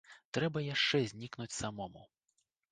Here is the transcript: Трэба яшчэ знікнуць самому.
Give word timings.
Трэба 0.37 0.63
яшчэ 0.67 1.03
знікнуць 1.13 1.57
самому. 1.61 2.05